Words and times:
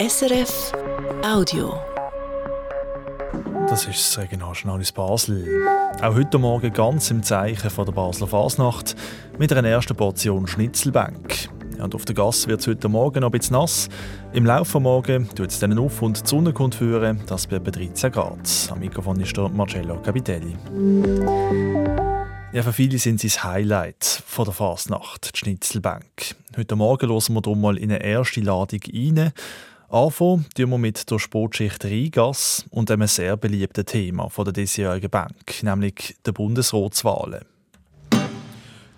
SRF 0.00 0.72
Audio. 1.22 1.78
Das 3.68 3.86
ist 3.86 3.98
das 3.98 4.18
Regionaljournal 4.18 4.80
aus 4.80 4.92
Basel. 4.92 5.46
Auch 6.00 6.14
heute 6.14 6.38
Morgen 6.38 6.72
ganz 6.72 7.10
im 7.10 7.22
Zeichen 7.22 7.68
von 7.68 7.84
der 7.84 7.92
Basler 7.92 8.26
Fasnacht 8.26 8.96
mit 9.38 9.52
einer 9.52 9.68
ersten 9.68 9.94
Portion 9.94 10.46
Schnitzelbank. 10.46 11.50
Und 11.78 11.94
auf 11.94 12.06
der 12.06 12.14
Gasse 12.14 12.48
wird 12.48 12.60
es 12.60 12.66
heute 12.66 12.88
Morgen 12.88 13.20
noch 13.20 13.28
ein 13.28 13.38
bisschen 13.38 13.56
nass. 13.58 13.90
Im 14.32 14.46
Laufe 14.46 14.78
des 14.78 14.82
Morgen 14.82 15.28
tut 15.34 15.50
es 15.50 15.58
dann 15.58 15.78
auf 15.78 16.00
und 16.00 16.24
die 16.24 16.26
Sonne 16.26 16.54
kommt 16.54 16.76
führen, 16.76 17.20
das 17.26 17.46
bei 17.46 17.56
etwa 17.56 17.70
13 17.70 18.10
Grad. 18.10 18.68
Am 18.70 18.78
Mikrofon 18.78 19.20
ist 19.20 19.36
der 19.36 19.50
Marcello 19.50 20.00
Capitelli. 20.00 20.56
Ja, 22.54 22.62
für 22.62 22.72
viele 22.72 22.98
sind 22.98 23.20
sie 23.20 23.28
das 23.28 23.44
Highlight 23.44 24.22
von 24.26 24.46
der 24.46 24.54
Fasnacht, 24.54 25.34
die 25.34 25.38
Schnitzelbank. 25.40 26.36
Heute 26.56 26.74
Morgen 26.74 27.10
hören 27.10 27.34
wir 27.34 27.42
darum 27.42 27.60
mal 27.60 27.76
in 27.76 27.92
eine 27.92 28.02
erste 28.02 28.40
Ladung 28.40 28.80
rein. 28.94 29.34
Anfangen 29.92 30.46
tun 30.54 30.70
wir 30.70 30.78
mit 30.78 31.10
der 31.10 31.18
Sportschicht 31.18 31.84
Rheingasse 31.84 32.62
und 32.70 32.92
einem 32.92 33.08
sehr 33.08 33.36
beliebten 33.36 33.84
Thema 33.84 34.28
der 34.36 34.52
diesjährigen 34.52 35.10
Bank, 35.10 35.62
nämlich 35.62 36.16
der 36.24 36.30
Bundesratswahlen. 36.30 37.44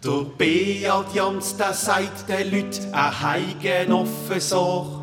Der 0.05 0.27
Beat 0.37 1.15
Jans, 1.15 1.57
der 1.57 1.73
sagt 1.73 2.29
den 2.29 2.51
Leuten 2.51 2.93
eine 2.93 3.23
heigen 3.23 3.93
offen. 3.93 5.03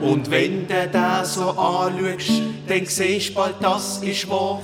Und 0.00 0.30
wenn 0.30 0.68
du 0.68 0.88
den 0.88 1.24
so 1.24 1.50
anschaust, 1.50 2.42
dann 2.68 2.86
siehst 2.86 3.30
du 3.30 3.34
bald, 3.34 3.56
das 3.60 4.04
ist 4.04 4.30
wahr. 4.30 4.62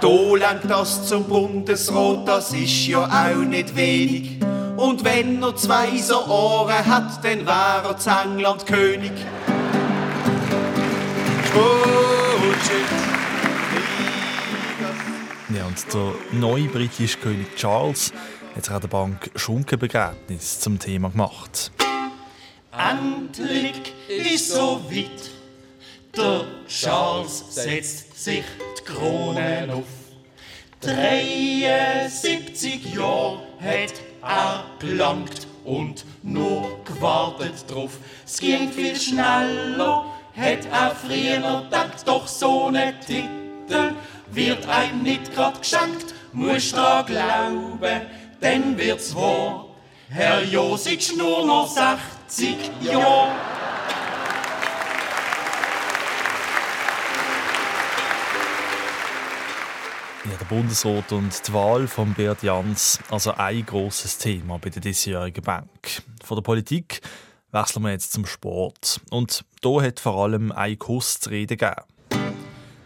Da 0.00 0.08
lenkt 0.08 0.68
das 0.68 1.06
zum 1.06 1.22
Bundesrat, 1.24 2.26
das 2.26 2.52
ist 2.52 2.88
ja 2.88 3.04
auch 3.04 3.44
nicht 3.44 3.76
wenig. 3.76 4.40
Und 4.76 5.04
wenn 5.04 5.40
er 5.44 5.54
zwei 5.54 5.96
so 5.98 6.26
Ohren 6.26 6.84
hat, 6.84 7.24
dann 7.24 7.46
wär 7.46 7.84
er 7.88 7.96
zu 7.96 8.10
England 8.10 8.66
König. 8.66 9.12
Ja, 15.48 15.64
und 15.66 15.94
der 15.94 16.12
neue 16.32 16.68
britische 16.68 17.18
König 17.18 17.54
Charles 17.56 18.12
hat 18.54 18.64
sich 18.64 18.74
an 18.74 18.80
der 18.80 18.88
Bank 18.88 19.30
Schunkenbegräbnis 19.36 20.60
zum 20.60 20.78
Thema 20.78 21.10
gemacht. 21.10 21.70
Endlich 22.72 23.92
ist 24.08 24.50
so 24.50 24.80
weit. 24.90 25.30
Der 26.16 26.44
Charles 26.66 27.44
setzt 27.50 28.22
sich 28.22 28.44
die 28.78 28.84
Krone 28.84 29.68
auf. 29.72 29.84
73 30.80 32.94
Jahre 32.94 33.40
hat 33.60 33.94
er 34.22 34.64
gelangt 34.78 35.46
und 35.64 36.04
nur 36.22 36.78
gewartet 36.84 37.64
drauf. 37.68 37.98
Es 38.24 38.38
ging 38.38 38.70
viel 38.70 38.94
schneller, 38.96 40.06
hat 40.36 40.66
er 40.70 40.94
früher 40.94 41.36
gedacht, 41.36 42.06
doch 42.06 42.26
so 42.26 42.70
ne 42.70 42.94
Titel 43.00 43.94
wird 44.30 44.68
einem 44.68 45.02
nicht 45.02 45.34
grad 45.34 45.60
geschenkt. 45.60 46.14
Musst 46.32 46.76
dran 46.76 47.06
glauben, 47.06 48.02
dann 48.40 48.76
wird's 48.76 49.14
wahr. 49.14 49.66
Herr 50.08 50.42
Josic 50.44 51.16
nur 51.16 51.46
noch 51.46 51.66
60 51.66 52.56
Jahre. 52.82 53.34
Ja, 60.24 60.36
der 60.38 60.44
Bundesrat 60.46 61.12
und 61.12 61.48
die 61.48 61.52
Wahl 61.52 61.86
von 61.86 62.12
Beat 62.12 62.42
Jans, 62.42 62.98
also 63.10 63.32
ein 63.32 63.64
grosses 63.64 64.18
Thema 64.18 64.58
bei 64.58 64.70
der 64.70 64.82
diesjährigen 64.82 65.42
Bank. 65.42 66.02
Von 66.24 66.36
der 66.36 66.42
Politik 66.42 67.00
wechseln 67.56 67.82
wir 67.84 67.92
jetzt 67.92 68.12
zum 68.12 68.26
Sport. 68.26 69.00
Und 69.10 69.44
da 69.62 69.82
hat 69.82 70.00
vor 70.00 70.24
allem 70.24 70.52
ein 70.52 70.78
Kuss 70.78 71.20
zu 71.20 71.30
reden 71.30 71.56
gegeben. 71.56 71.82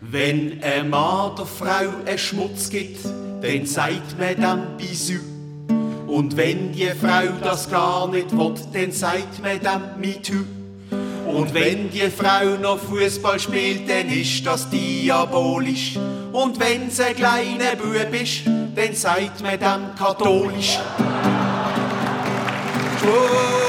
Wenn 0.01 0.63
ein 0.63 0.89
Mann 0.89 1.37
der 1.37 1.47
Frau 1.47 2.05
einen 2.07 2.19
Schmutz 2.19 2.71
gibt, 2.71 3.05
dann 3.05 3.67
sagt 3.67 4.19
man 4.19 4.37
dem 4.37 4.77
Bisou. 4.77 5.21
Und 6.07 6.37
wenn 6.37 6.73
die 6.73 6.89
Frau 6.89 7.27
das 7.43 7.71
gar 7.71 8.09
nicht 8.09 8.33
will, 8.33 8.55
dann 8.73 8.93
sagt 8.93 9.43
man 9.43 9.61
dem 9.61 10.01
MeToo. 10.01 10.45
Und 11.27 11.55
wenn 11.55 11.91
die 11.91 12.11
Frau 12.11 12.57
noch 12.61 12.79
Fußball 12.79 13.39
spielt, 13.39 13.89
dann 13.89 14.09
ist 14.09 14.45
das 14.45 14.69
diabolisch. 14.71 15.97
Und 16.33 16.59
wenn 16.59 16.91
sie 16.91 17.05
ein 17.05 17.15
kleiner 17.15 17.77
Bub 17.77 18.21
ist, 18.21 18.43
dann 18.75 18.95
sagt 18.95 19.41
man 19.41 19.59
dem 19.59 19.95
katholisch. 19.97 20.79
Eine 23.03 23.60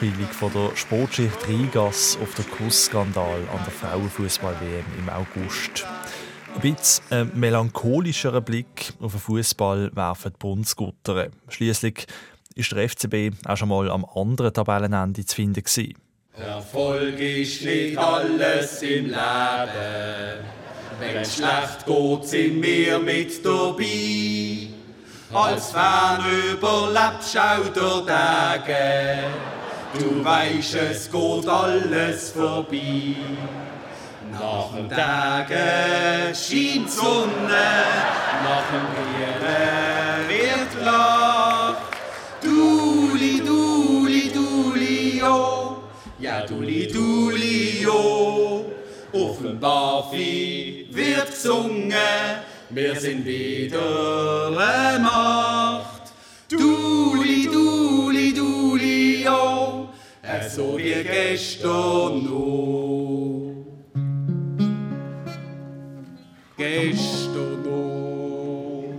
Anspielung 0.00 0.28
von 0.28 0.52
der 0.52 0.76
Sportschicht 0.76 1.48
Rigas 1.48 2.16
auf 2.22 2.32
den 2.34 2.48
Kussskandal 2.52 3.40
an 3.52 3.60
der 3.64 3.72
Frauenfußball-WM 3.72 4.84
im 4.96 5.08
August. 5.08 5.84
Ein 6.54 6.60
bisschen 6.60 7.04
ein 7.10 7.32
melancholischerer 7.34 8.40
Blick 8.40 8.92
auf 9.00 9.10
den 9.10 9.20
Fußball 9.20 9.90
werfen 9.96 10.32
die 10.32 10.38
Bundsgutter. 10.38 11.30
Schließlich 11.48 12.06
ist 12.54 12.70
der 12.70 12.88
FCB 12.88 13.44
auch 13.44 13.56
schon 13.56 13.70
mal 13.70 13.90
am 13.90 14.04
anderen 14.14 14.52
Tabellenende 14.52 15.24
zu 15.24 15.34
finden. 15.34 15.64
Erfolg 16.34 17.18
ist 17.18 17.64
nicht 17.64 17.98
alles 17.98 18.82
im 18.82 19.06
Leben. 19.06 20.44
Wenn's 21.00 21.34
schlecht 21.34 21.86
geht, 21.86 22.24
sind 22.24 22.62
wir 22.62 23.00
mit 23.00 23.44
dabei. 23.44 24.68
Als 25.34 25.72
Fan 25.72 26.22
überlebst 26.52 27.36
auch 27.36 27.72
der 27.74 28.06
Tage. 28.06 29.57
Du 29.94 30.22
weißt, 30.22 30.74
es 30.74 31.10
geht 31.10 31.48
alles 31.48 32.30
vorbei. 32.30 33.16
Nach 34.30 34.76
dem 34.76 34.88
Tage 34.90 36.34
scheint 36.34 36.90
Sonne, 36.90 37.64
nach 38.44 38.64
dem 38.70 38.86
Bieren 38.94 40.28
wird 40.28 40.84
lacht. 40.84 41.82
Duli, 42.42 43.40
duli, 43.44 44.30
duli, 44.30 45.22
oh. 45.24 45.78
Ja, 46.18 46.44
duli, 46.44 46.86
duli, 46.86 47.86
oh. 47.90 48.66
Auf 49.12 49.38
dem 49.38 49.58
Bafi 49.58 50.86
wird 50.90 51.30
gesungen, 51.30 51.92
wir 52.68 52.94
sind 52.94 53.24
wieder 53.24 54.50
Macht. 55.00 55.97
So 60.58 60.76
wie 60.76 61.04
gestern 61.04 62.24
noch. 62.24 63.54
Gestern 66.56 67.62
noch 67.62 68.94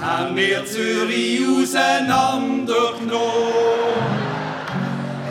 haben 0.00 0.34
wir 0.36 0.64
Zürich 0.64 1.42
auseinandergenommen. 1.46 3.20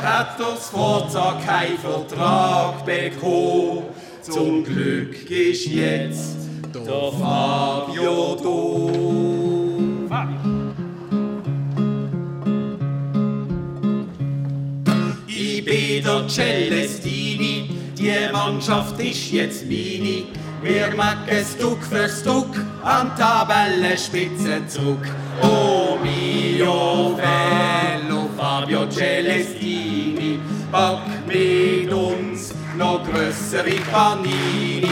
Hat 0.03 0.39
das 0.39 0.69
Forza 0.69 1.41
keinen 1.43 1.79
Vertrag 1.79 2.85
bekommen. 2.85 3.85
Zum 4.21 4.63
Glück 4.63 5.31
ist 5.31 5.65
jetzt 5.65 6.37
der 6.75 7.11
Fabio 7.11 8.35
da. 8.35 9.04
Ich 15.37 15.65
bin 15.65 16.01
der 16.01 16.29
Celestini, 16.29 17.69
die 17.97 18.13
Mannschaft 18.31 18.97
ist 19.01 19.33
jetzt 19.33 19.65
meine. 19.65 20.23
Wir 20.61 20.95
machen 20.95 21.43
Stück 21.43 21.83
für 21.83 22.07
Stück 22.07 22.55
an 22.81 23.11
Tabellenspitze 23.17 24.65
zurück. 24.65 25.05
Oh 25.41 25.97
mio 26.01 27.17
bello 27.17 28.29
Fabio 28.37 28.87
Celestini, 28.89 30.39
back 30.71 31.01
mit 31.27 31.91
uns 31.91 32.53
noch 32.77 33.03
grössere 33.03 33.75
Panini. 33.91 34.87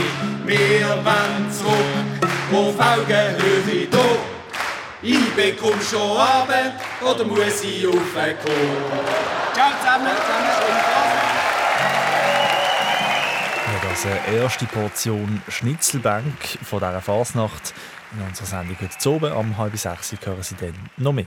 Wir 0.45 0.89
wollen 1.05 1.51
zurück 1.53 2.29
auf 2.51 2.75
Augenhöhe 2.77 3.87
da. 3.89 3.99
Ich 5.01 5.29
bekomme 5.35 5.81
schon 5.89 6.17
Abend 6.17 6.73
oder 7.01 7.23
muss 7.23 7.63
ich 7.63 7.87
aufkommen? 7.87 9.22
Ciao 9.53 9.69
zusammen, 9.79 10.07
zusammen 10.07 10.47
Ja, 13.67 13.89
das 13.89 14.05
eine 14.05 14.37
erste 14.39 14.65
Portion 14.65 15.41
Schnitzelbank 15.47 16.57
von 16.63 16.79
dieser 16.79 17.01
Fasnacht. 17.01 17.73
In 18.13 18.25
unserer 18.25 18.47
Sendung 18.47 18.77
heute 18.81 19.09
oben 19.09 19.31
am 19.31 19.57
halb 19.57 19.77
sechs 19.77 20.11
hören 20.23 20.41
Sie 20.41 20.55
dann 20.55 20.73
noch 20.97 21.13
mehr. 21.13 21.25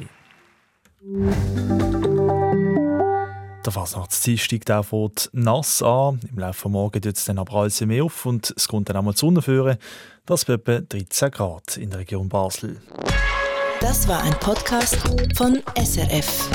Der 3.65 3.73
Fasnachtsdienstag 3.73 4.65
der 4.65 4.83
fängt 4.83 5.31
nass 5.33 5.81
an. 5.83 6.19
Im 6.29 6.39
Laufe 6.39 6.63
des 6.65 6.73
Morgens 6.73 7.03
tut 7.03 7.17
es 7.17 7.25
dann 7.27 7.39
aber 7.39 7.55
alles 7.55 7.81
mehr 7.83 8.03
auf 8.03 8.27
und 8.27 8.53
es 8.57 8.67
kommt 8.67 8.89
dann 8.89 8.97
auch 8.97 9.03
mal 9.03 9.13
die 9.13 9.19
Sonne 9.19 9.41
führen. 9.41 9.79
Das 10.25 10.45
bei 10.45 10.55
etwa 10.55 10.81
13 10.81 11.31
Grad 11.31 11.77
in 11.77 11.91
der 11.91 12.01
Region 12.01 12.29
Basel. 12.29 12.81
Das 13.81 14.09
war 14.09 14.21
ein 14.25 14.35
Podcast 14.41 14.97
von 15.37 15.63
SRF. 15.77 16.49